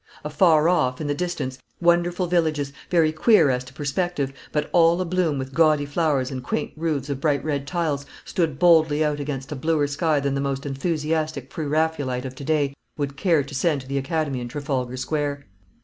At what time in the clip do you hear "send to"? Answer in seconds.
13.53-13.87